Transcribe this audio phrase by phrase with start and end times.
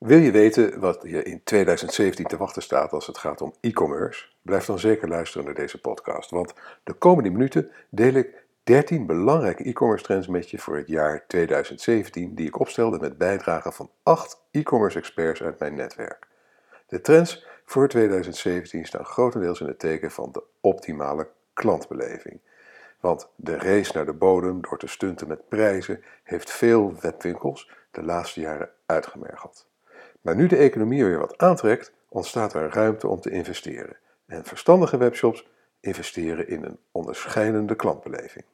[0.00, 4.26] Wil je weten wat je in 2017 te wachten staat als het gaat om e-commerce?
[4.42, 6.54] Blijf dan zeker luisteren naar deze podcast, want
[6.84, 12.34] de komende minuten deel ik 13 belangrijke e-commerce trends met je voor het jaar 2017
[12.34, 16.26] die ik opstelde met bijdrage van 8 e-commerce experts uit mijn netwerk.
[16.86, 22.40] De trends voor 2017 staan grotendeels in het teken van de optimale klantbeleving.
[23.00, 28.02] Want de race naar de bodem door te stunten met prijzen heeft veel webwinkels de
[28.02, 29.68] laatste jaren uitgemergeld.
[30.20, 33.96] Maar nu de economie weer wat aantrekt, ontstaat er ruimte om te investeren.
[34.26, 35.48] En verstandige webshops
[35.80, 38.44] investeren in een onderscheidende klantbeleving.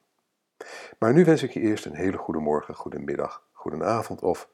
[0.99, 4.49] Maar nu wens ik je eerst een hele goede morgen, goede middag, goede avond of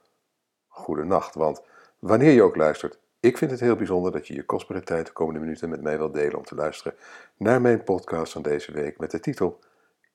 [0.68, 1.36] goede nacht.
[1.36, 1.62] Want
[2.00, 5.12] wanneer je ook luistert, ik vind het heel bijzonder dat je je kostbare tijd de
[5.12, 6.98] komende minuten met mij wilt delen om te luisteren
[7.38, 9.60] naar mijn podcast van deze week met de titel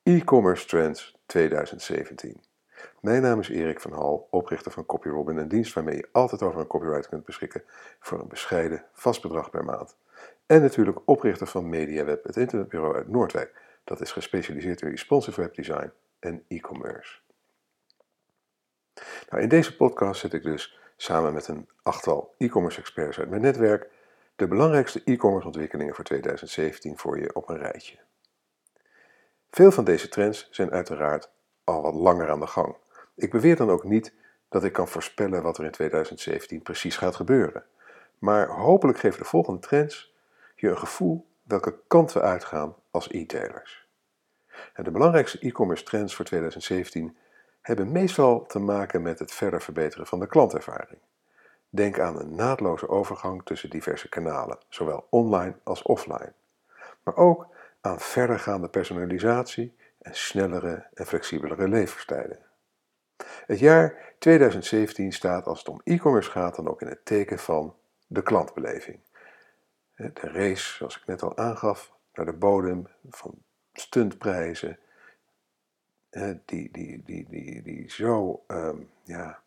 [0.03, 2.48] E-commerce Trends 2017.
[3.01, 6.59] Mijn naam is Erik van Hal, oprichter van CopyRobin, een dienst waarmee je altijd over
[6.59, 7.63] een copyright kunt beschikken
[7.99, 9.95] voor een bescheiden vast bedrag per maand.
[10.45, 15.91] En natuurlijk oprichter van MediaWeb, het internetbureau uit Noordwijk, dat is gespecialiseerd in responsive webdesign
[16.19, 17.19] en e-commerce.
[19.29, 23.41] Nou, in deze podcast zet ik dus samen met een achttal e-commerce experts uit mijn
[23.41, 23.89] netwerk
[24.35, 27.97] de belangrijkste e-commerce ontwikkelingen voor 2017 voor je op een rijtje.
[29.51, 31.31] Veel van deze trends zijn uiteraard
[31.69, 32.75] al wat langer aan de gang.
[33.15, 34.13] Ik beweer dan ook niet
[34.49, 37.63] dat ik kan voorspellen wat er in 2017 precies gaat gebeuren.
[38.17, 40.13] Maar hopelijk geven de volgende trends
[40.55, 43.87] je een gevoel welke kant we uitgaan als e-tailers.
[44.73, 47.17] de belangrijkste e-commerce trends voor 2017
[47.61, 50.99] hebben meestal te maken met het verder verbeteren van de klantervaring.
[51.69, 56.33] Denk aan een naadloze overgang tussen diverse kanalen, zowel online als offline.
[57.03, 57.47] Maar ook
[57.81, 62.39] aan verdergaande personalisatie en snellere en flexibelere leverstijden.
[63.45, 67.75] Het jaar 2017 staat als het om e-commerce gaat dan ook in het teken van
[68.07, 68.99] de klantbeleving.
[69.95, 74.79] De race, zoals ik net al aangaf, naar de bodem van stuntprijzen,
[76.45, 79.41] die, die, die, die, die zo, um, ja,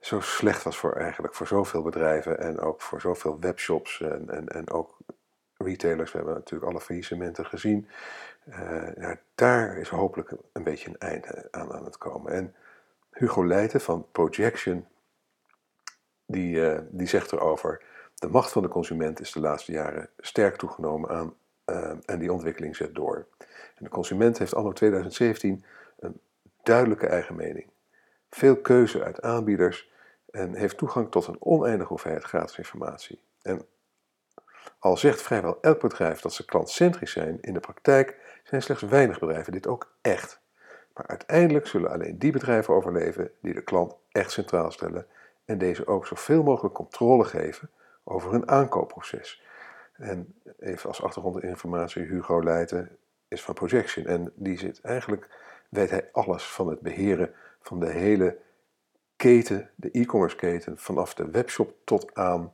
[0.00, 4.48] zo slecht was voor eigenlijk voor zoveel bedrijven en ook voor zoveel webshops en, en,
[4.48, 4.96] en ook
[5.56, 6.10] retailers.
[6.10, 7.88] We hebben natuurlijk alle faillissementen gezien.
[8.48, 12.32] Uh, daar is hopelijk een beetje een einde aan aan het komen.
[12.32, 12.54] En
[13.10, 14.86] Hugo Leijten van Projection,
[16.26, 17.82] die, uh, die zegt erover,
[18.14, 21.34] de macht van de consument is de laatste jaren sterk toegenomen aan,
[21.66, 23.26] uh, en die ontwikkeling zet door.
[23.74, 25.64] En de consument heeft anno 2017
[25.98, 26.20] een
[26.62, 27.70] duidelijke eigen mening.
[28.30, 29.90] Veel keuze uit aanbieders
[30.30, 33.20] en heeft toegang tot een oneindige hoeveelheid gratis informatie.
[33.42, 33.66] En
[34.78, 38.23] al zegt vrijwel elk bedrijf dat ze klantcentrisch zijn, in de praktijk
[38.60, 40.42] zijn slechts weinig bedrijven dit ook echt.
[40.94, 45.06] Maar uiteindelijk zullen alleen die bedrijven overleven die de klant echt centraal stellen
[45.44, 47.70] en deze ook zoveel mogelijk controle geven
[48.04, 49.42] over hun aankoopproces.
[49.92, 52.96] En even als achtergrondinformatie, Hugo Leijten
[53.28, 55.28] is van Projection en die zit eigenlijk,
[55.68, 58.38] weet hij alles van het beheren van de hele
[59.16, 62.52] keten, de e-commerce keten, vanaf de webshop tot aan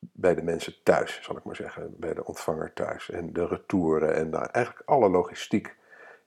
[0.00, 3.10] bij de mensen thuis, zal ik maar zeggen, bij de ontvanger thuis.
[3.10, 5.76] En de retouren en nou, eigenlijk alle logistiek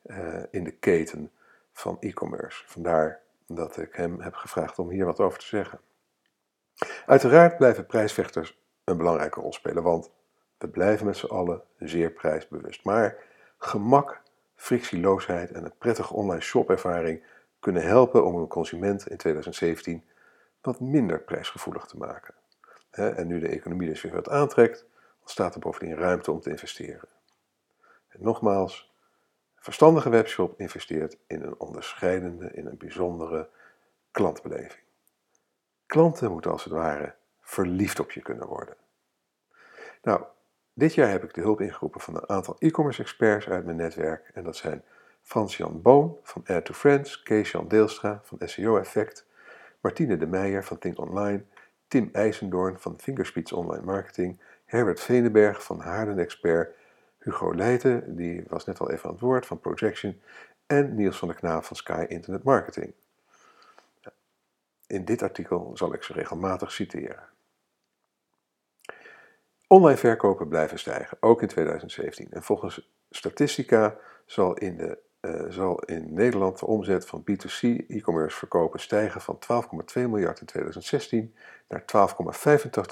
[0.06, 1.32] uh, in de keten
[1.72, 2.64] van e-commerce.
[2.66, 5.80] Vandaar dat ik hem heb gevraagd om hier wat over te zeggen.
[7.06, 10.12] Uiteraard blijven prijsvechters een belangrijke rol spelen, want
[10.58, 12.84] we blijven met z'n allen zeer prijsbewust.
[12.84, 13.18] Maar
[13.58, 14.22] gemak,
[14.56, 17.24] frictieloosheid en een prettige online shopervaring
[17.60, 20.04] kunnen helpen om een consument in 2017
[20.62, 22.34] wat minder prijsgevoelig te maken
[22.98, 24.86] en nu de economie dus weer wat aantrekt,
[25.20, 27.10] ontstaat er bovendien ruimte om te investeren.
[28.08, 28.94] En nogmaals,
[29.56, 33.50] een verstandige webshop investeert in een onderscheidende, in een bijzondere
[34.12, 34.84] klantbeleving.
[35.86, 38.76] Klanten moeten als het ware verliefd op je kunnen worden.
[40.02, 40.24] Nou,
[40.74, 44.32] dit jaar heb ik de hulp ingeroepen van een aantal e-commerce experts uit mijn netwerk.
[44.34, 44.84] En dat zijn
[45.22, 49.26] Frans-Jan Boon van Air to Friends, Kees-Jan Deelstra van SEO Effect,
[49.82, 51.44] Martine de Meijer van Think Online
[51.94, 56.76] Tim IJsendoorn van Fingerspeeds Online Marketing, Herbert Venenberg van Haarden Expert,
[57.20, 60.22] Hugo Leijten, die was net al even aan het woord, van Projection,
[60.66, 62.94] en Niels van der Knaap van Sky Internet Marketing.
[64.88, 67.30] In dit artikel zal ik ze regelmatig citeren.
[69.68, 72.32] Online verkopen blijven stijgen, ook in 2017.
[72.32, 78.38] En volgens Statistica zal in de uh, zal in Nederland de omzet van B2C e-commerce
[78.38, 79.40] verkopen stijgen van
[79.96, 81.36] 12,2 miljard in 2016
[81.68, 81.84] naar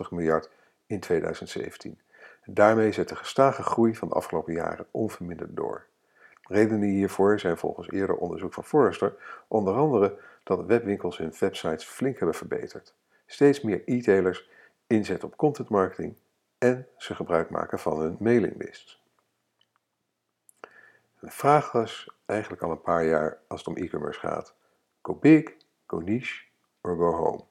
[0.03, 0.49] 12,85 miljard
[0.85, 1.99] in 2017.
[2.41, 5.85] En daarmee zet de gestage groei van de afgelopen jaren onverminderd door.
[6.41, 12.17] Redenen hiervoor zijn volgens eerder onderzoek van Forrester onder andere dat webwinkels hun websites flink
[12.17, 12.93] hebben verbeterd.
[13.25, 14.49] steeds meer e-tailers
[14.87, 16.15] inzetten op content marketing
[16.57, 19.00] en ze gebruik maken van hun mailinglist.
[21.21, 24.55] De vraag was eigenlijk al een paar jaar als het om e-commerce gaat:
[25.01, 25.43] go big,
[25.87, 26.43] go niche
[26.81, 27.43] or go home.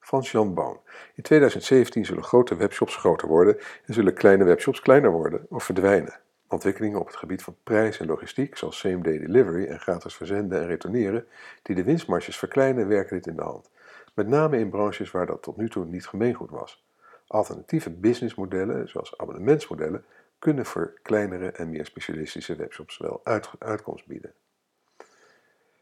[0.00, 0.80] Van Jean Boon.
[1.14, 6.20] In 2017 zullen grote webshops groter worden en zullen kleine webshops kleiner worden of verdwijnen.
[6.48, 10.66] Ontwikkelingen op het gebied van prijs en logistiek, zoals same-day delivery en gratis verzenden en
[10.66, 11.26] retourneren,
[11.62, 13.70] die de winstmarges verkleinen, werken dit in de hand.
[14.14, 16.84] Met name in branches waar dat tot nu toe niet gemeengoed was.
[17.26, 20.04] Alternatieve businessmodellen, zoals abonnementsmodellen,
[20.38, 23.20] kunnen voor kleinere en meer specialistische webshops wel
[23.58, 24.34] uitkomst bieden.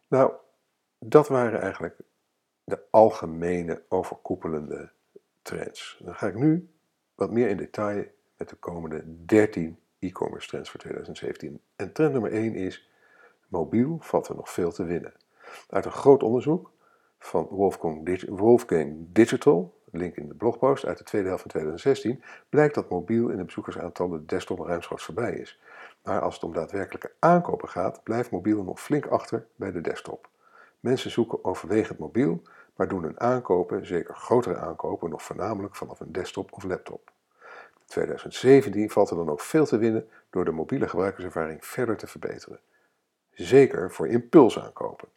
[0.08, 0.32] Nou,
[0.98, 1.96] dat waren eigenlijk
[2.64, 4.90] de algemene overkoepelende
[5.42, 6.00] trends.
[6.04, 6.68] Dan ga ik nu
[7.14, 8.04] wat meer in detail
[8.36, 11.60] met de komende 13 e-commerce trends voor 2017.
[11.76, 12.90] En trend nummer 1 is:
[13.48, 15.14] mobiel valt er nog veel te winnen.
[15.68, 16.72] Uit een groot onderzoek
[17.18, 17.46] van
[18.28, 23.29] Wolfgang Digital, link in de blogpost uit de tweede helft van 2016, blijkt dat mobiel
[23.29, 25.61] in de bezoekersaantal de desktop ruimschoots voorbij is.
[26.02, 30.29] Maar als het om daadwerkelijke aankopen gaat, blijft mobiel nog flink achter bij de desktop.
[30.81, 32.43] Mensen zoeken overwegend mobiel,
[32.76, 37.12] maar doen hun aankopen, zeker grotere aankopen, nog voornamelijk vanaf een desktop of laptop.
[37.87, 42.61] 2017 valt er dan ook veel te winnen door de mobiele gebruikerservaring verder te verbeteren.
[43.31, 45.08] Zeker voor impulsaankopen.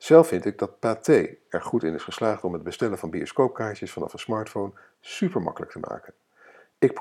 [0.00, 3.92] Zelf vind ik dat Pathé er goed in is geslaagd om het bestellen van bioscoopkaartjes
[3.92, 6.14] vanaf een smartphone super makkelijk te maken.
[6.78, 6.94] Ik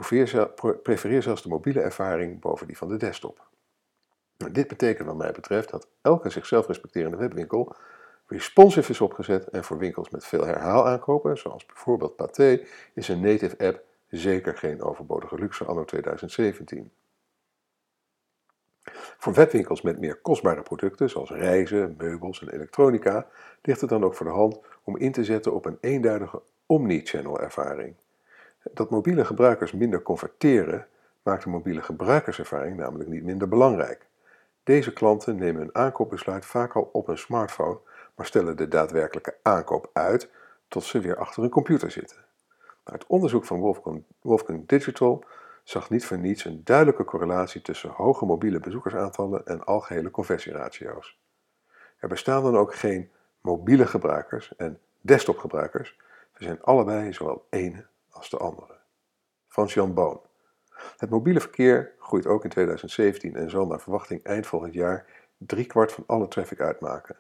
[0.84, 3.48] prefereer zelfs de mobiele ervaring boven die van de desktop.
[4.52, 7.76] Dit betekent wat mij betreft dat elke zichzelf respecterende webwinkel
[8.28, 13.66] responsive is opgezet en voor winkels met veel herhaalaankopen, zoals bijvoorbeeld Pathé, is een native
[13.68, 16.92] app zeker geen overbodige luxe anno 2017.
[18.94, 23.28] Voor webwinkels met meer kostbare producten, zoals reizen, meubels en elektronica,
[23.62, 27.40] ligt het dan ook voor de hand om in te zetten op een eenduidige omni-channel
[27.40, 27.96] ervaring.
[28.74, 30.88] Dat mobiele gebruikers minder converteren,
[31.24, 34.08] maakt de mobiele gebruikerservaring namelijk niet minder belangrijk.
[34.64, 37.80] Deze klanten nemen hun aankoopbesluit vaak al op een smartphone,
[38.16, 40.30] maar stellen de daadwerkelijke aankoop uit
[40.68, 42.18] tot ze weer achter een computer zitten.
[42.84, 45.24] Uit onderzoek van Wolfgang, Wolfgang Digital
[45.70, 51.20] zag niet voor niets een duidelijke correlatie tussen hoge mobiele bezoekersaantallen en algehele conversieratio's.
[51.98, 53.12] Er bestaan dan ook geen
[53.42, 55.98] mobiele gebruikers en desktopgebruikers,
[56.34, 58.78] ze zijn allebei zowel ene als de andere.
[59.48, 60.22] Van Jean Boon.
[60.98, 65.06] Het mobiele verkeer groeit ook in 2017 en zal naar verwachting eind volgend jaar
[65.38, 67.16] driekwart van alle traffic uitmaken.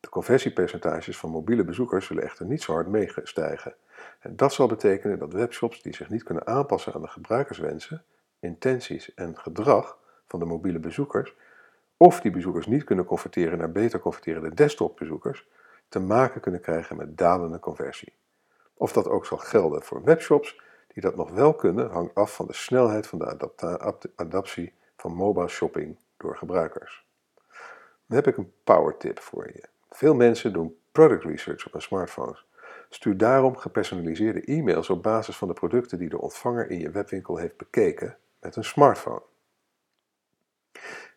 [0.00, 3.74] De conversiepercentages van mobiele bezoekers zullen echter niet zo hard meestijgen.
[4.20, 8.04] En dat zal betekenen dat webshops die zich niet kunnen aanpassen aan de gebruikerswensen,
[8.40, 11.34] intenties en gedrag van de mobiele bezoekers,
[11.96, 15.48] of die bezoekers niet kunnen converteren naar beter converterende desktopbezoekers,
[15.88, 18.12] te maken kunnen krijgen met dalende conversie.
[18.74, 20.60] Of dat ook zal gelden voor webshops
[20.92, 25.48] die dat nog wel kunnen, hangt af van de snelheid van de adaptie van mobile
[25.48, 27.06] shopping door gebruikers.
[28.06, 29.68] Dan heb ik een power tip voor je.
[29.90, 32.46] Veel mensen doen product research op hun smartphones.
[32.88, 37.36] Stuur daarom gepersonaliseerde e-mails op basis van de producten die de ontvanger in je webwinkel
[37.36, 39.22] heeft bekeken met een smartphone.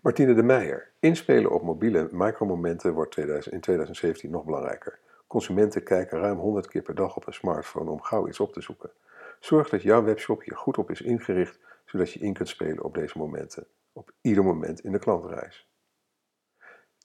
[0.02, 0.92] Martine de Meijer.
[1.00, 5.00] Inspelen op mobiele micromomenten wordt in 2017 nog belangrijker.
[5.28, 8.62] Consumenten kijken ruim 100 keer per dag op een smartphone om gauw iets op te
[8.62, 8.92] zoeken.
[9.40, 12.94] Zorg dat jouw webshop hier goed op is ingericht, zodat je in kunt spelen op
[12.94, 15.70] deze momenten, op ieder moment in de klantreis.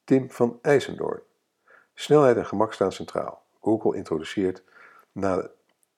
[0.05, 1.23] Tim van IJsendoorn.
[1.95, 3.46] Snelheid en gemak staan centraal.
[3.67, 4.63] Google introduceert
[5.13, 5.51] na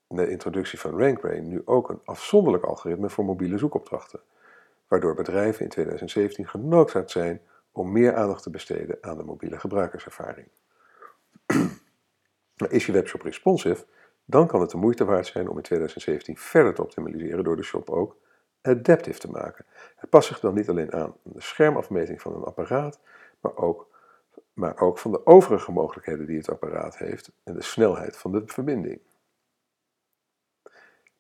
[0.07, 4.21] de introductie van RankBrain nu ook een afzonderlijk algoritme voor mobiele zoekopdrachten,
[4.89, 7.41] waardoor bedrijven in 2017 genoodzaakt zijn
[7.73, 10.49] om meer aandacht te besteden aan de mobiele gebruikerservaring.
[12.69, 13.87] Is je webshop responsive,
[14.25, 17.63] dan kan het de moeite waard zijn om in 2017 verder te optimaliseren door de
[17.63, 18.17] shop ook
[18.63, 19.65] adaptive te maken.
[19.97, 23.01] Het past zich dan niet alleen aan de schermafmeting van een apparaat,
[23.41, 23.88] maar ook
[24.59, 28.43] maar ook van de overige mogelijkheden die het apparaat heeft en de snelheid van de
[28.47, 29.01] verbinding.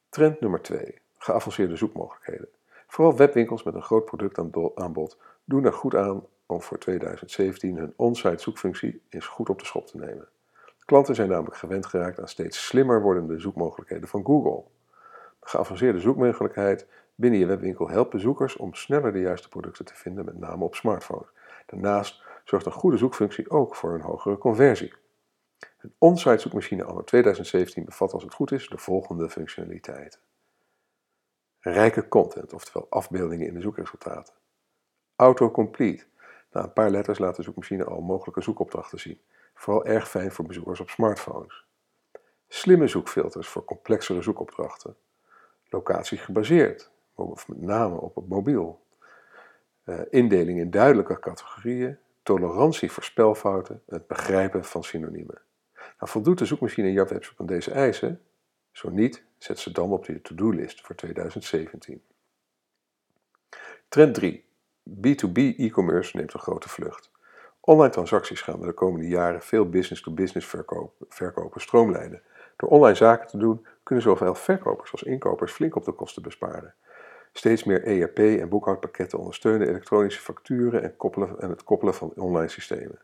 [0.09, 0.99] Trend nummer 2.
[1.19, 2.49] Geavanceerde zoekmogelijkheden.
[2.87, 8.43] Vooral webwinkels met een groot productaanbod doen er goed aan om voor 2017 hun on-site
[8.43, 10.29] zoekfunctie eens goed op de schop te nemen.
[10.85, 14.65] Klanten zijn namelijk gewend geraakt aan steeds slimmer wordende zoekmogelijkheden van Google.
[15.41, 20.25] De geavanceerde zoekmogelijkheid binnen je webwinkel helpt bezoekers om sneller de juiste producten te vinden,
[20.25, 21.29] met name op smartphones.
[21.67, 24.93] Daarnaast zorgt een goede zoekfunctie ook voor een hogere conversie.
[25.79, 30.21] Een on-site zoekmachine anno 2017 bevat als het goed is de volgende functionaliteiten.
[31.61, 34.35] Rijke content, oftewel afbeeldingen in de zoekresultaten.
[35.17, 36.05] Autocomplete.
[36.53, 39.21] Na een paar letters laat de zoekmachine al mogelijke zoekopdrachten zien.
[39.55, 41.65] Vooral erg fijn voor bezoekers op smartphones.
[42.49, 44.97] slimme zoekfilters voor complexere zoekopdrachten,
[45.69, 48.81] locatiegebaseerd, of met name op het mobiel,
[49.85, 55.41] uh, indeling in duidelijke categorieën, tolerantie voor spelfouten, het begrijpen van synoniemen.
[55.75, 58.21] Nou, voldoet de zoekmachine jouw webshop aan deze eisen?
[58.73, 62.03] Zo niet, zet ze dan op je to-do-list voor 2017.
[63.89, 64.45] Trend 3.
[64.91, 67.11] B2B e-commerce neemt een grote vlucht.
[67.61, 72.23] Online transacties gaan de komende jaren veel business-to-business verkopen, verkopen stroomlijnen.
[72.57, 76.75] Door online zaken te doen kunnen zowel verkopers als inkopers flink op de kosten besparen.
[77.33, 82.49] Steeds meer ERP en boekhoudpakketten ondersteunen elektronische facturen en, koppelen, en het koppelen van online
[82.49, 82.99] systemen.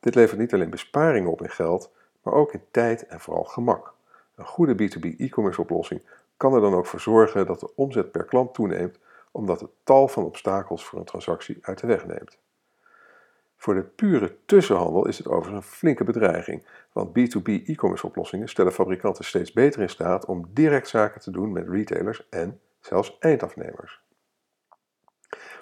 [0.00, 3.94] Dit levert niet alleen besparingen op in geld, maar ook in tijd en vooral gemak.
[4.36, 6.02] Een goede B2B e-commerce oplossing
[6.36, 8.98] kan er dan ook voor zorgen dat de omzet per klant toeneemt,
[9.30, 12.38] omdat het tal van obstakels voor een transactie uit de weg neemt.
[13.56, 18.72] Voor de pure tussenhandel is het overigens een flinke bedreiging, want B2B e-commerce oplossingen stellen
[18.72, 24.00] fabrikanten steeds beter in staat om direct zaken te doen met retailers en zelfs eindafnemers.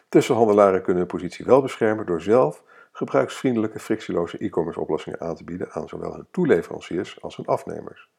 [0.08, 5.70] Tussenhandelaren kunnen hun positie wel beschermen door zelf gebruiksvriendelijke frictieloze e-commerce oplossingen aan te bieden
[5.72, 8.10] aan zowel hun toeleveranciers als hun afnemers.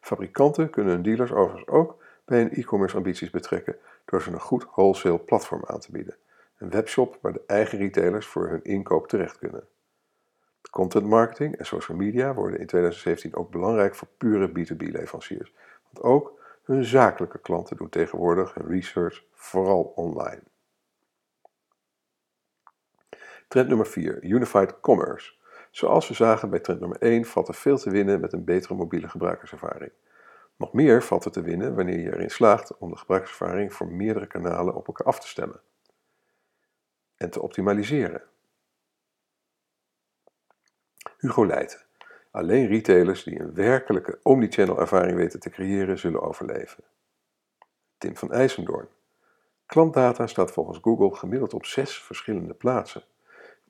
[0.00, 4.64] Fabrikanten kunnen hun dealers overigens ook bij hun e-commerce ambities betrekken door ze een goed
[4.64, 6.16] wholesale platform aan te bieden.
[6.58, 9.66] Een webshop waar de eigen retailers voor hun inkoop terecht kunnen.
[10.70, 15.52] Content marketing en social media worden in 2017 ook belangrijk voor pure B2B leveranciers.
[15.90, 20.42] Want ook hun zakelijke klanten doen tegenwoordig hun research vooral online.
[23.48, 25.32] Trend nummer 4, Unified Commerce.
[25.70, 28.74] Zoals we zagen bij trend nummer 1 valt er veel te winnen met een betere
[28.74, 29.92] mobiele gebruikerservaring.
[30.56, 34.26] Nog meer valt er te winnen wanneer je erin slaagt om de gebruikerservaring voor meerdere
[34.26, 35.60] kanalen op elkaar af te stemmen
[37.16, 38.22] en te optimaliseren.
[41.18, 41.80] Hugo Leijten.
[42.32, 46.84] Alleen retailers die een werkelijke omnichannel ervaring weten te creëren zullen overleven.
[47.98, 48.88] Tim van IJsendoorn.
[49.66, 53.02] Klantdata staat volgens Google gemiddeld op zes verschillende plaatsen.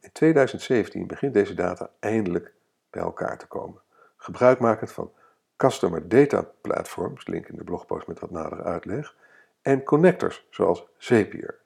[0.00, 2.54] In 2017 begint deze data eindelijk
[2.90, 3.80] bij elkaar te komen.
[4.16, 5.12] Gebruikmakend van
[5.56, 9.16] Customer Data Platforms, link in de blogpost met wat nadere uitleg,
[9.62, 11.60] en connectors zoals Zapier.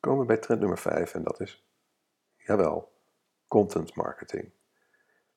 [0.00, 1.64] Komen we bij trend nummer 5 en dat is,
[2.36, 2.92] jawel,
[3.48, 4.50] content marketing.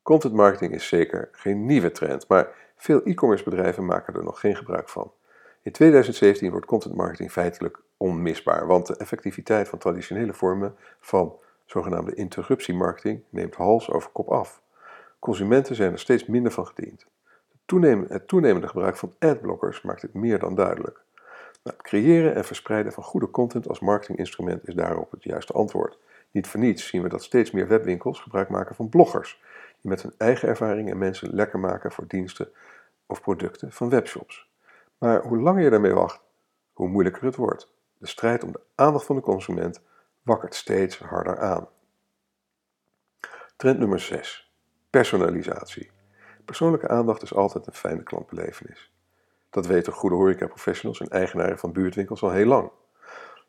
[0.08, 4.56] Content marketing is zeker geen nieuwe trend, maar veel e-commerce bedrijven maken er nog geen
[4.56, 5.12] gebruik van.
[5.62, 11.36] In 2017 wordt content marketing feitelijk onmisbaar, want de effectiviteit van traditionele vormen van
[11.66, 14.62] zogenaamde interruptiemarketing neemt hals over kop af.
[15.20, 17.06] Consumenten zijn er steeds minder van gediend.
[18.10, 21.02] Het toenemende gebruik van adblockers maakt dit meer dan duidelijk.
[21.64, 25.98] Nou, het creëren en verspreiden van goede content als marketinginstrument is daarop het juiste antwoord.
[26.32, 29.42] Niet voor niets zien we dat steeds meer webwinkels gebruik maken van bloggers,
[29.88, 32.50] met hun eigen ervaring en mensen lekker maken voor diensten
[33.06, 34.50] of producten van webshops.
[34.98, 36.22] Maar hoe langer je daarmee wacht,
[36.74, 37.74] hoe moeilijker het wordt.
[37.98, 39.82] De strijd om de aandacht van de consument
[40.22, 41.68] wakkert steeds harder aan.
[43.56, 44.54] Trend nummer 6.
[44.90, 45.92] Personalisatie.
[46.46, 48.92] Persoonlijke aandacht is altijd een fijne klantbelevenis.
[49.50, 52.72] Dat weten goede horecaprofessionals en eigenaren van buurtwinkels al heel lang.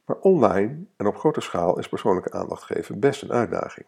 [0.04, 3.87] Maar online en op grote schaal is persoonlijke aandacht geven best een uitdaging.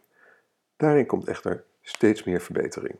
[0.76, 2.98] Daarin komt echter steeds meer verbetering.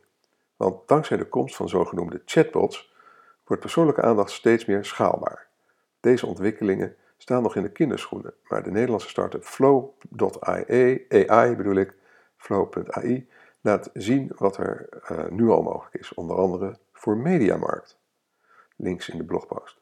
[0.55, 2.93] Want dankzij de komst van zogenoemde chatbots
[3.45, 5.47] wordt persoonlijke aandacht steeds meer schaalbaar.
[5.99, 11.05] Deze ontwikkelingen staan nog in de kinderschoenen, maar de Nederlandse start-up Flow.ai,
[11.55, 11.95] bedoel ik,
[12.37, 13.29] Flow.ai,
[13.61, 17.99] laat zien wat er uh, nu al mogelijk is, onder andere voor Mediamarkt.
[18.75, 19.79] Links in de blogpost.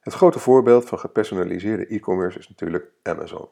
[0.00, 3.48] Het grote voorbeeld van gepersonaliseerde e-commerce is natuurlijk Amazon.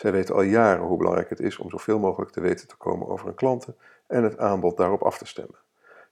[0.00, 3.08] Zij weten al jaren hoe belangrijk het is om zoveel mogelijk te weten te komen
[3.08, 3.76] over hun klanten
[4.06, 5.58] en het aanbod daarop af te stemmen.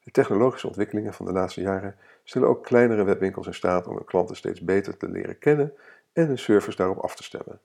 [0.01, 4.05] De technologische ontwikkelingen van de laatste jaren stellen ook kleinere webwinkels in staat om hun
[4.05, 5.73] klanten steeds beter te leren kennen
[6.13, 7.61] en hun service daarop af te stemmen.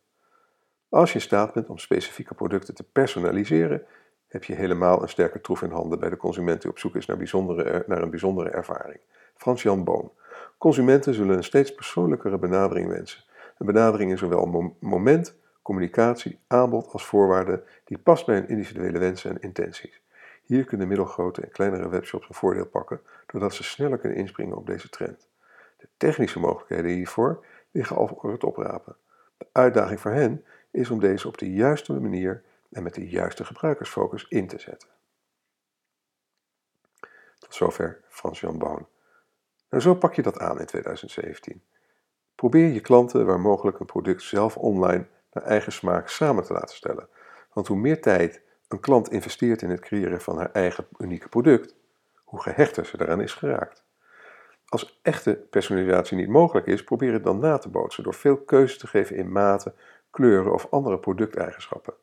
[0.89, 3.85] Als je in staat bent om specifieke producten te personaliseren,
[4.27, 7.05] heb je helemaal een sterke troef in handen bij de consument die op zoek is
[7.05, 8.99] naar, bijzondere, naar een bijzondere ervaring.
[9.35, 10.11] Frans-Jan Boon.
[10.57, 13.23] Consumenten zullen een steeds persoonlijkere benadering wensen.
[13.57, 19.31] Een benadering in zowel moment, communicatie, aanbod als voorwaarden die past bij hun individuele wensen
[19.31, 20.01] en intenties.
[20.43, 24.67] Hier kunnen middelgrote en kleinere webshops een voordeel pakken doordat ze sneller kunnen inspringen op
[24.67, 25.29] deze trend.
[25.77, 28.95] De technische mogelijkheden hiervoor liggen al voor het oprapen.
[29.37, 33.45] De uitdaging voor hen is om deze op de juiste manier en met de juiste
[33.45, 34.89] gebruikersfocus in te zetten.
[37.39, 38.87] Tot zover Frans-Jan Boon.
[39.69, 41.63] Nou, zo pak je dat aan in 2017.
[42.35, 46.75] Probeer je klanten waar mogelijk een product zelf online naar eigen smaak samen te laten
[46.75, 47.07] stellen.
[47.53, 51.75] Want hoe meer tijd een klant investeert in het creëren van haar eigen unieke product,
[52.23, 53.83] hoe gehechter ze daaraan is geraakt.
[54.67, 58.77] Als echte personalisatie niet mogelijk is, probeer het dan na te bootsen door veel keuze
[58.77, 59.75] te geven in maten,
[60.11, 61.93] kleuren of andere producteigenschappen.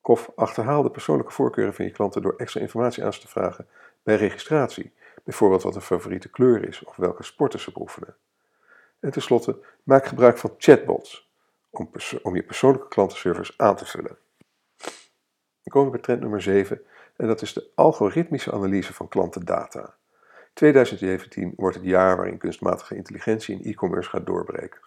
[0.00, 3.66] Of achterhaal de persoonlijke voorkeuren van je klanten door extra informatie aan te vragen
[4.02, 4.92] bij registratie,
[5.24, 8.16] bijvoorbeeld wat een favoriete kleur is of welke sporten ze beoefenen.
[9.00, 11.25] En tenslotte, maak gebruik van chatbots
[12.22, 14.16] om, je persoonlijke klantenservice aan te vullen.
[15.62, 16.80] Dan komen we bij trend nummer 7
[17.16, 19.94] en dat is de algoritmische analyse van klantendata.
[20.52, 24.80] 2017 wordt het jaar waarin kunstmatige intelligentie in e-commerce gaat doorbreken.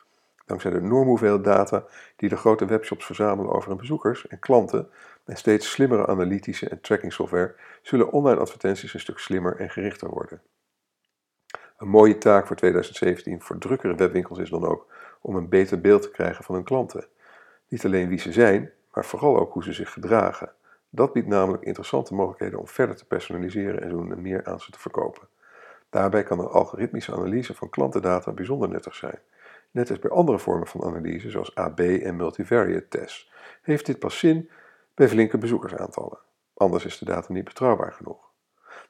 [0.45, 4.89] Dankzij de enorme hoeveelheid data die de grote webshops verzamelen over hun bezoekers en klanten
[5.25, 10.09] en steeds slimmere analytische en tracking software, zullen online advertenties een stuk slimmer en gerichter
[10.09, 10.41] worden.
[11.77, 14.87] Een mooie taak voor 2017 voor drukkere webwinkels is dan ook
[15.21, 17.07] om een beter beeld te krijgen van hun klanten.
[17.67, 20.51] Niet alleen wie ze zijn, maar vooral ook hoe ze zich gedragen.
[20.89, 24.79] Dat biedt namelijk interessante mogelijkheden om verder te personaliseren en zo meer aan ze te
[24.79, 25.27] verkopen.
[25.89, 29.19] Daarbij kan een algoritmische analyse van klantendata bijzonder nuttig zijn.
[29.71, 34.19] Net als bij andere vormen van analyse, zoals AB en multivariate tests, heeft dit pas
[34.19, 34.49] zin
[34.93, 36.19] bij flinke bezoekersaantallen.
[36.53, 38.28] Anders is de data niet betrouwbaar genoeg.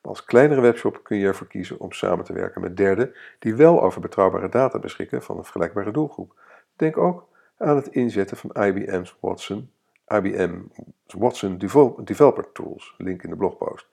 [0.02, 3.84] Als kleinere webshop kun je ervoor kiezen om samen te werken met derden die wel
[3.84, 6.34] over betrouwbare data beschikken van een vergelijkbare doelgroep.
[6.76, 7.28] Denk ook
[7.58, 9.72] aan het inzetten van IBM's Watson,
[10.08, 10.60] IBM
[11.06, 11.58] Watson
[12.04, 13.88] Developer Tools, link in de blogpost.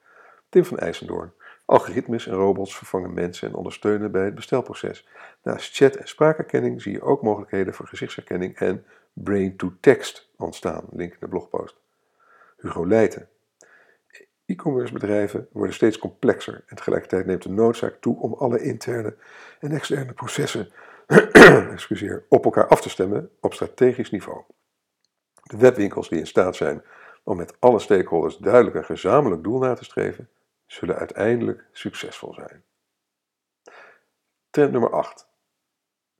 [0.48, 1.32] Tim van IJsendoorn.
[1.64, 5.08] Algoritmes en robots vervangen mensen en ondersteunen bij het bestelproces.
[5.42, 10.84] Naast chat- en spraakherkenning zie je ook mogelijkheden voor gezichtsherkenning en brain-to-text ontstaan.
[10.90, 11.76] Link in de blogpost.
[12.56, 13.28] Hugo Leijten.
[14.46, 19.16] E-commerce bedrijven worden steeds complexer en tegelijkertijd neemt de noodzaak toe om alle interne
[19.60, 20.72] en externe processen
[21.72, 24.42] excuseer, op elkaar af te stemmen op strategisch niveau.
[25.42, 26.82] De webwinkels die in staat zijn
[27.24, 30.28] om met alle stakeholders duidelijk een gezamenlijk doel na te streven,
[30.66, 32.64] zullen uiteindelijk succesvol zijn.
[34.50, 35.28] Trend nummer 8.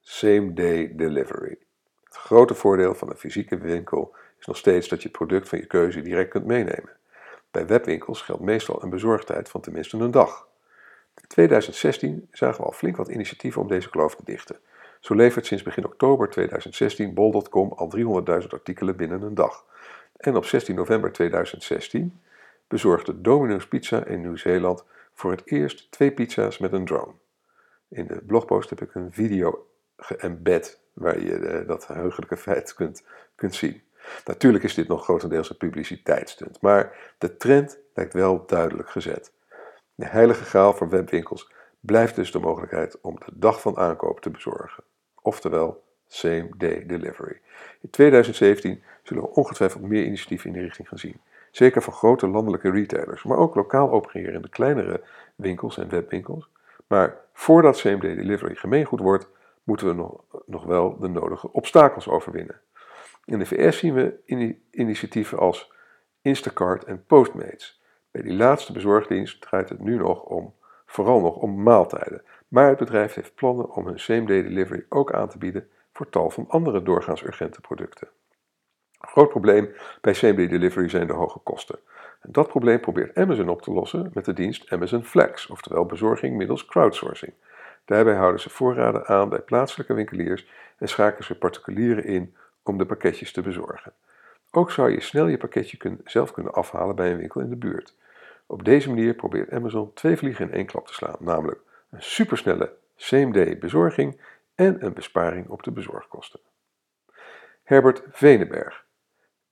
[0.00, 1.58] Same day delivery.
[2.04, 5.58] Het grote voordeel van een fysieke winkel is nog steeds dat je het product van
[5.58, 6.97] je keuze direct kunt meenemen.
[7.56, 10.49] Bij webwinkels geldt meestal een bezorgdheid van tenminste een dag.
[11.14, 14.56] In 2016 zagen we al flink wat initiatieven om deze kloof te dichten.
[15.00, 17.92] Zo levert sinds begin oktober 2016 bol.com al
[18.42, 19.64] 300.000 artikelen binnen een dag.
[20.16, 22.21] En op 16 november 2016
[22.69, 27.12] bezorgde Domino's Pizza in Nieuw-Zeeland voor het eerst twee pizza's met een drone.
[27.88, 29.66] In de blogpost heb ik een video
[29.97, 33.82] geëmbed waar je eh, dat heugelijke feit kunt, kunt zien.
[34.25, 39.32] Natuurlijk is dit nog grotendeels een publiciteitsstunt, maar de trend lijkt wel duidelijk gezet.
[39.95, 44.30] De heilige graal voor webwinkels blijft dus de mogelijkheid om de dag van aankoop te
[44.30, 44.84] bezorgen.
[45.23, 47.40] Oftewel, same day delivery.
[47.80, 51.21] In 2017 zullen we ongetwijfeld meer initiatieven in die richting gaan zien.
[51.50, 55.02] Zeker van grote landelijke retailers, maar ook lokaal opererende kleinere
[55.34, 56.49] winkels en webwinkels.
[56.86, 59.28] Maar voordat same day delivery gemeengoed wordt,
[59.62, 60.08] moeten we
[60.47, 62.60] nog wel de nodige obstakels overwinnen.
[63.26, 64.19] In de VS zien we
[64.71, 65.73] initiatieven als
[66.23, 67.82] Instacart en Postmates.
[68.10, 70.54] Bij die laatste bezorgdienst draait het nu nog om,
[70.86, 72.23] vooral nog om maaltijden.
[72.49, 76.30] Maar het bedrijf heeft plannen om hun same-day delivery ook aan te bieden voor tal
[76.30, 78.08] van andere doorgaans urgente producten.
[79.00, 81.78] Een groot probleem bij same-day delivery zijn de hoge kosten.
[82.21, 86.36] En dat probleem probeert Amazon op te lossen met de dienst Amazon Flex, oftewel bezorging
[86.36, 87.32] middels crowdsourcing.
[87.84, 92.34] Daarbij houden ze voorraden aan bij plaatselijke winkeliers en schakelen ze particulieren in
[92.69, 93.93] om de pakketjes te bezorgen.
[94.50, 97.95] Ook zou je snel je pakketje zelf kunnen afhalen bij een winkel in de buurt.
[98.47, 102.73] Op deze manier probeert Amazon twee vliegen in één klap te slaan, namelijk een supersnelle
[102.97, 104.21] same-day bezorging
[104.55, 106.41] en een besparing op de bezorgkosten.
[107.63, 108.85] Herbert Venenberg.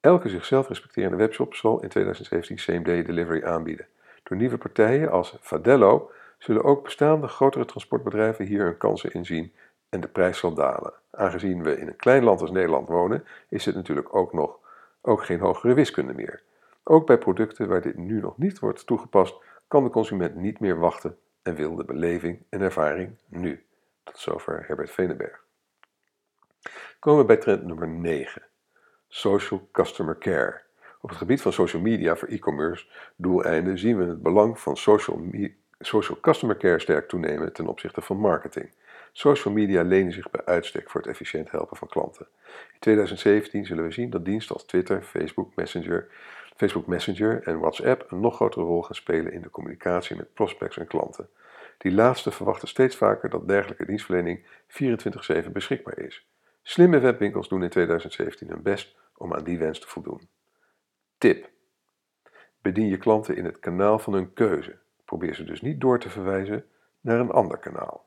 [0.00, 3.87] Elke zichzelf respecterende webshop zal in 2017 same-day delivery aanbieden.
[4.22, 9.53] Door nieuwe partijen als Fadello zullen ook bestaande grotere transportbedrijven hier hun kansen inzien
[9.94, 10.92] en de prijs zal dalen.
[11.11, 14.59] Aangezien we in een klein land als Nederland wonen, is het natuurlijk ook nog
[15.00, 16.42] ook geen hogere wiskunde meer.
[16.83, 19.35] Ook bij producten waar dit nu nog niet wordt toegepast,
[19.68, 23.64] kan de consument niet meer wachten en wil de beleving en ervaring nu.
[24.02, 25.44] Tot zover Herbert Venenberg.
[26.98, 28.42] Komen we bij trend nummer 9.
[29.09, 30.62] Social Customer Care.
[31.00, 35.20] Op het gebied van social media voor e-commerce doeleinden zien we het belang van social,
[35.78, 38.70] social customer care sterk toenemen ten opzichte van marketing.
[39.16, 42.27] Social media lenen zich bij uitstek voor het efficiënt helpen van klanten.
[42.72, 46.07] In 2017 zullen we zien dat diensten als Twitter, Facebook Messenger,
[46.57, 50.77] Facebook Messenger en WhatsApp een nog grotere rol gaan spelen in de communicatie met prospects
[50.77, 51.29] en klanten.
[51.79, 56.27] Die laatste verwachten steeds vaker dat dergelijke dienstverlening 24/7 beschikbaar is.
[56.62, 60.29] Slimme webwinkels doen in 2017 hun best om aan die wens te voldoen.
[61.18, 61.50] Tip.
[62.62, 64.79] Bedien je klanten in het kanaal van hun keuze.
[65.05, 66.64] Probeer ze dus niet door te verwijzen
[67.00, 68.03] naar een ander kanaal.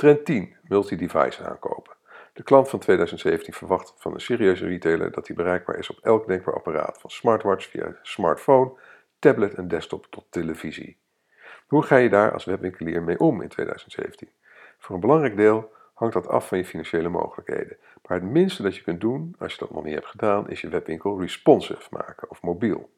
[0.00, 0.56] Trend 10.
[0.62, 1.92] Multi-device aankopen.
[2.32, 6.26] De klant van 2017 verwacht van een serieuze retailer dat hij bereikbaar is op elk
[6.26, 8.72] denkbaar apparaat, van smartwatch via smartphone,
[9.18, 10.98] tablet en desktop tot televisie.
[11.66, 14.28] Hoe ga je daar als webwinkelier mee om in 2017?
[14.78, 17.76] Voor een belangrijk deel hangt dat af van je financiële mogelijkheden.
[18.06, 20.60] Maar het minste dat je kunt doen, als je dat nog niet hebt gedaan, is
[20.60, 22.90] je webwinkel responsive maken of mobiel.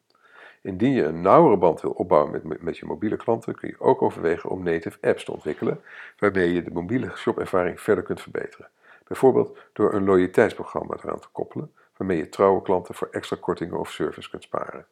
[0.63, 4.03] Indien je een nauwere band wil opbouwen met, met je mobiele klanten, kun je ook
[4.03, 5.83] overwegen om native apps te ontwikkelen,
[6.19, 8.69] waarmee je de mobiele shopervaring verder kunt verbeteren.
[9.05, 13.91] Bijvoorbeeld door een loyaliteitsprogramma eraan te koppelen, waarmee je trouwe klanten voor extra kortingen of
[13.91, 14.87] service kunt sparen.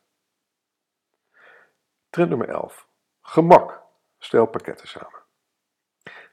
[2.11, 2.89] Trend nummer 11.
[3.23, 3.83] Gemak.
[4.19, 5.21] Stel pakketten samen.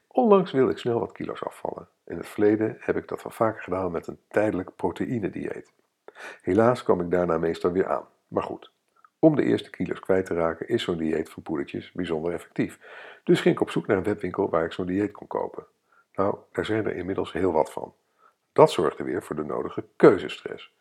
[0.06, 1.88] Onlangs wilde ik snel wat kilo's afvallen.
[2.04, 5.72] In het verleden heb ik dat wel vaker gedaan met een tijdelijk proteïnedieet.
[6.42, 8.06] Helaas kwam ik daarna meestal weer aan.
[8.28, 8.72] Maar goed,
[9.18, 12.78] om de eerste kilo's kwijt te raken is zo'n dieet van poedertjes bijzonder effectief.
[13.24, 15.66] Dus ging ik op zoek naar een webwinkel waar ik zo'n dieet kon kopen.
[16.14, 17.94] Nou, daar zijn er inmiddels heel wat van.
[18.52, 20.76] Dat zorgde weer voor de nodige keuzestress.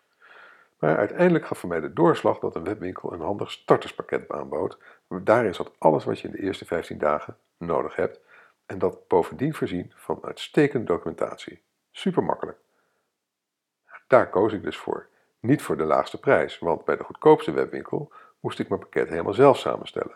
[0.79, 4.77] Maar uiteindelijk gaf voor mij de doorslag dat een webwinkel een handig starterspakket aanbood.
[5.07, 8.19] Daarin zat alles wat je in de eerste 15 dagen nodig hebt
[8.65, 11.61] en dat bovendien voorzien van uitstekende documentatie.
[11.91, 12.57] Super makkelijk.
[14.07, 15.07] Daar koos ik dus voor.
[15.39, 19.33] Niet voor de laagste prijs, want bij de goedkoopste webwinkel moest ik mijn pakket helemaal
[19.33, 20.15] zelf samenstellen.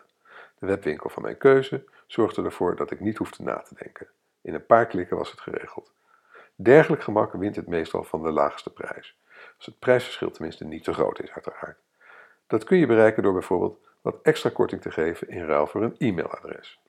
[0.60, 4.08] De webwinkel van mijn keuze zorgde ervoor dat ik niet hoefde na te denken.
[4.42, 5.94] In een paar klikken was het geregeld.
[6.56, 9.20] Dergelijk gemak wint het meestal van de laagste prijs.
[9.58, 11.78] Als het prijsverschil tenminste niet te groot is, uiteraard.
[12.48, 15.96] Dat kun je bereiken door bijvoorbeeld wat extra korting te geven in ruil voor een
[15.98, 16.80] e-mailadres.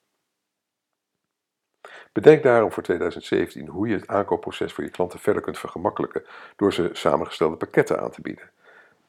[2.12, 6.24] Bedenk daarom voor 2017 hoe je het aankoopproces voor je klanten verder kunt vergemakkelijken
[6.56, 8.50] door ze samengestelde pakketten aan te bieden.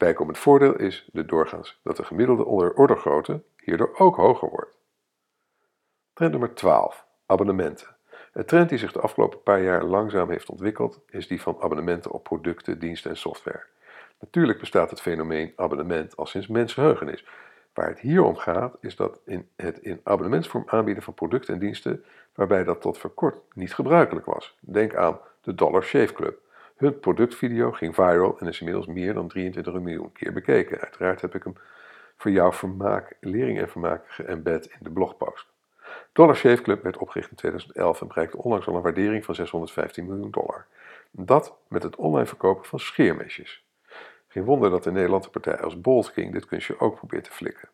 [0.04, 4.78] Bijkomend voordeel is de doorgaans dat de gemiddelde ordergrootte hierdoor ook hoger wordt.
[6.14, 7.06] Trend nummer 12.
[7.26, 7.88] Abonnementen.
[8.34, 12.12] Een trend die zich de afgelopen paar jaar langzaam heeft ontwikkeld, is die van abonnementen
[12.12, 13.66] op producten, diensten en software.
[14.20, 17.26] Natuurlijk bestaat het fenomeen abonnement al sinds mensenheugenis.
[17.74, 21.60] Waar het hier om gaat, is dat in het in abonnementsvorm aanbieden van producten en
[21.60, 24.58] diensten, waarbij dat tot voor kort niet gebruikelijk was.
[24.60, 26.42] Denk aan de Dollar Shave Club.
[26.76, 30.80] Hun productvideo ging viral en is inmiddels meer dan 23 miljoen keer bekeken.
[30.80, 31.56] Uiteraard heb ik hem
[32.18, 35.48] voor jouw vermaak, lering en vermaak geëmbed in de blogpost.
[36.12, 40.06] Dollar Shave Club werd opgericht in 2011 en bereikte onlangs al een waardering van 615
[40.06, 40.66] miljoen dollar.
[41.12, 43.66] Dat met het online verkopen van scheermesjes.
[44.28, 47.70] Geen wonder dat de Nederlandse partij als Bold King dit kunstje ook probeert te flikken.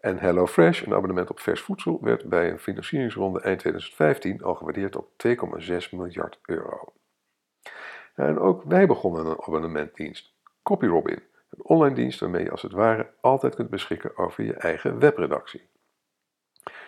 [0.00, 4.96] En HelloFresh, een abonnement op vers voedsel, werd bij een financieringsronde eind 2015 al gewaardeerd
[4.96, 6.92] op 2,6 miljard euro.
[8.16, 13.10] En ook wij begonnen een abonnementdienst, CopyRobin, een online dienst waarmee je als het ware
[13.20, 15.68] altijd kunt beschikken over je eigen webredactie.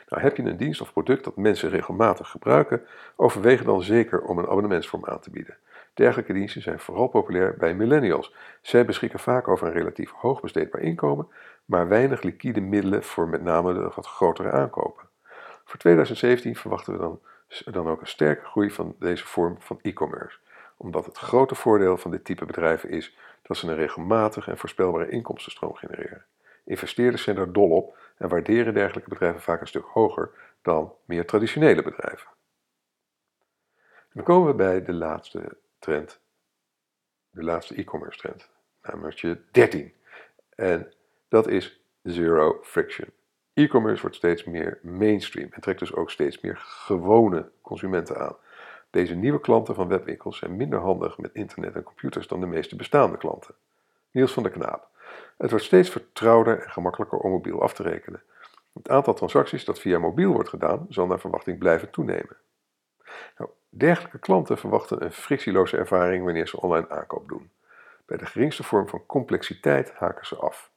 [0.09, 2.87] Nou, heb je een dienst of product dat mensen regelmatig gebruiken,
[3.17, 5.57] overweeg dan zeker om een abonnementsvorm aan te bieden.
[5.95, 8.35] Dergelijke diensten zijn vooral populair bij millennials.
[8.63, 11.29] Zij beschikken vaak over een relatief hoog besteedbaar inkomen,
[11.65, 15.09] maar weinig liquide middelen voor met name de wat grotere aankopen.
[15.65, 17.21] Voor 2017 verwachten we dan,
[17.65, 20.39] dan ook een sterke groei van deze vorm van e-commerce,
[20.79, 25.09] omdat het grote voordeel van dit type bedrijven is dat ze een regelmatige en voorspelbare
[25.09, 26.25] inkomstenstroom genereren.
[26.65, 30.31] Investeerders zijn daar dol op en waarderen dergelijke bedrijven vaak een stuk hoger
[30.63, 32.29] dan meer traditionele bedrijven.
[34.13, 36.21] dan komen we bij de laatste trend,
[37.31, 38.51] de laatste e-commerce trend,
[38.83, 39.93] namelijk 13.
[40.55, 40.93] En
[41.29, 43.11] dat is zero friction.
[43.53, 48.37] E-commerce wordt steeds meer mainstream en trekt dus ook steeds meer gewone consumenten aan.
[48.91, 52.77] Deze nieuwe klanten van webwinkels zijn minder handig met internet en computers dan de meeste
[52.77, 53.55] bestaande klanten.
[54.11, 54.89] Niels van der Knaap.
[55.39, 58.23] Het wordt steeds vertrouwder en gemakkelijker om mobiel af te rekenen.
[58.73, 62.37] Het aantal transacties dat via mobiel wordt gedaan, zal naar verwachting blijven toenemen.
[63.39, 67.51] Nou, dergelijke klanten verwachten een frictieloze ervaring wanneer ze online aankoop doen.
[68.07, 70.71] Bij de geringste vorm van complexiteit haken ze af.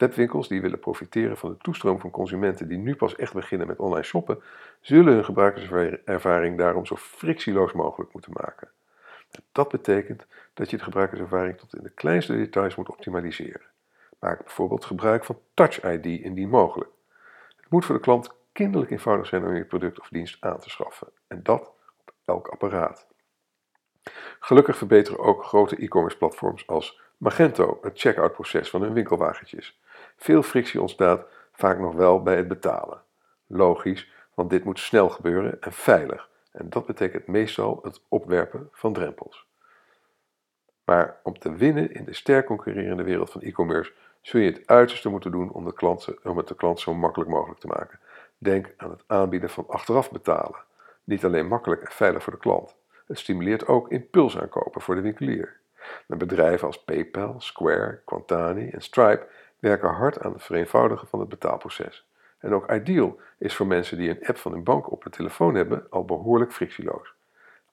[0.00, 3.78] Webwinkels die willen profiteren van de toestroom van consumenten die nu pas echt beginnen met
[3.78, 4.42] online shoppen,
[4.80, 8.68] zullen hun gebruikerservaring daarom zo frictieloos mogelijk moeten maken.
[9.52, 13.66] Dat betekent dat je de gebruikerservaring tot in de kleinste details moet optimaliseren.
[14.18, 16.90] Maak bijvoorbeeld gebruik van Touch ID indien mogelijk.
[17.56, 20.70] Het moet voor de klant kinderlijk eenvoudig zijn om je product of dienst aan te
[20.70, 21.08] schaffen.
[21.26, 23.08] En dat op elk apparaat.
[24.40, 29.80] Gelukkig verbeteren ook grote e-commerce platforms als Magento het checkout proces van hun winkelwagentjes.
[30.20, 33.02] Veel frictie ontstaat vaak nog wel bij het betalen.
[33.46, 36.28] Logisch, want dit moet snel gebeuren en veilig.
[36.52, 39.46] En dat betekent meestal het opwerpen van drempels.
[40.84, 45.08] Maar om te winnen in de sterk concurrerende wereld van e-commerce zul je het uiterste
[45.08, 48.00] moeten doen om, de klant, om het de klant zo makkelijk mogelijk te maken.
[48.38, 50.64] Denk aan het aanbieden van achteraf betalen.
[51.04, 52.76] Niet alleen makkelijk en veilig voor de klant.
[53.06, 55.58] Het stimuleert ook impulsaankopen voor de winkelier.
[56.06, 59.26] De bedrijven als PayPal, Square, Quantani en Stripe
[59.60, 62.08] werken hard aan het vereenvoudigen van het betaalproces.
[62.38, 65.54] En ook Ideal is voor mensen die een app van hun bank op hun telefoon
[65.54, 67.14] hebben al behoorlijk frictieloos.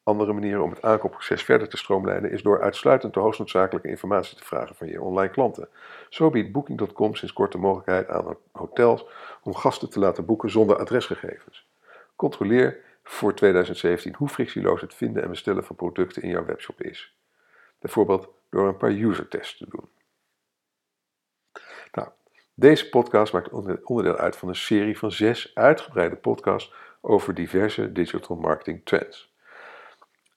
[0.04, 4.38] Andere manieren om het aankoopproces verder te stroomlijnen is door uitsluitend de hoogst noodzakelijke informatie
[4.38, 5.70] te vragen van je online klanten.
[6.10, 9.06] Zo biedt Booking.com sinds kort de mogelijkheid aan hotels
[9.44, 11.68] om gasten te laten boeken zonder adresgegevens.
[12.16, 17.16] Controleer voor 2017 hoe frictieloos het vinden en bestellen van producten in jouw webshop is.
[17.80, 19.90] Bijvoorbeeld door een paar user tests te doen.
[21.92, 22.08] Nou,
[22.54, 23.50] deze podcast maakt
[23.84, 29.36] onderdeel uit van een serie van zes uitgebreide podcasts over diverse digital marketing trends.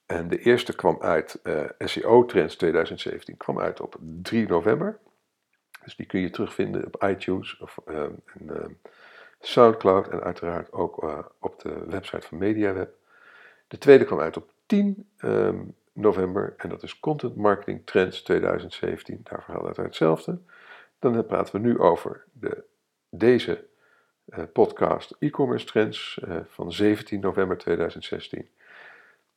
[0.05, 4.99] En de eerste kwam uit, eh, SEO Trends 2017, kwam uit op 3 november.
[5.83, 8.65] Dus die kun je terugvinden op iTunes of en, uh,
[9.39, 12.93] Soundcloud en uiteraard ook op de website van MediaWeb.
[13.67, 15.59] De tweede kwam uit op 10 ehm,
[15.93, 19.19] november en dat is Content Marketing Trends 2017.
[19.23, 20.39] Daar verhaal het hetzelfde.
[21.01, 22.63] Dan praten we nu over de,
[23.09, 23.65] deze
[24.53, 28.49] podcast e-commerce trends van 17 november 2016.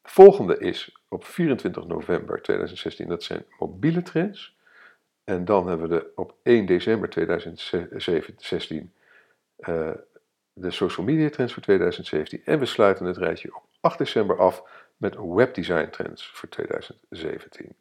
[0.03, 4.57] De volgende is op 24 november 2016, dat zijn mobiele trends.
[5.25, 8.93] En dan hebben we de, op 1 december 2016
[9.59, 9.95] uh, eh,
[10.53, 12.43] de social media trends voor 2017.
[12.45, 14.63] En we sluiten het rijtje op 8 december af
[14.97, 17.75] met webdesign trends voor 2017.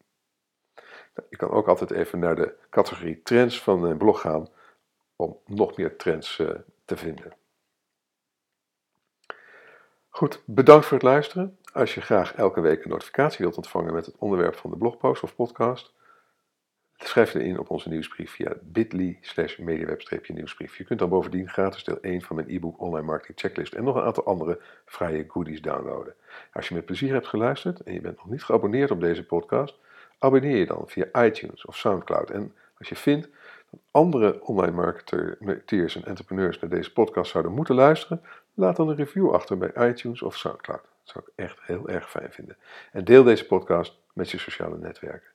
[1.15, 4.47] Nou, je kan ook altijd even naar de categorie trends van mijn blog gaan
[5.15, 6.49] om nog meer trends uh,
[6.86, 7.34] te vinden.
[10.10, 11.58] Goed, bedankt voor het luisteren.
[11.73, 15.23] Als je graag elke week een notificatie wilt ontvangen met het onderwerp van de blogpost
[15.23, 15.93] of podcast,
[16.97, 20.78] schrijf je in op onze nieuwsbrief via bit.ly slash mediaweb-nieuwsbrief.
[20.78, 23.95] Je kunt dan bovendien gratis deel 1 van mijn e-book Online Marketing Checklist en nog
[23.95, 26.15] een aantal andere vrije goodies downloaden.
[26.54, 29.80] Als je met plezier hebt geluisterd en je bent nog niet geabonneerd op deze podcast,
[30.23, 32.29] abonneer je dan via iTunes of Soundcloud.
[32.29, 33.29] En als je vindt
[33.69, 34.95] dat andere online
[35.39, 38.21] marketeers en entrepreneurs naar deze podcast zouden moeten luisteren,
[38.53, 40.81] laat dan een review achter bij iTunes of Soundcloud.
[40.81, 42.57] Dat zou ik echt heel erg fijn vinden.
[42.91, 45.29] En deel deze podcast met je sociale netwerken.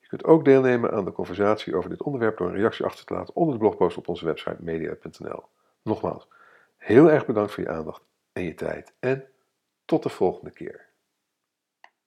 [0.00, 3.14] Je kunt ook deelnemen aan de conversatie over dit onderwerp door een reactie achter te
[3.14, 5.44] laten onder de blogpost op onze website media.nl.
[5.82, 6.28] Nogmaals,
[6.76, 9.24] heel erg bedankt voor je aandacht en je tijd en
[9.84, 10.85] tot de volgende keer.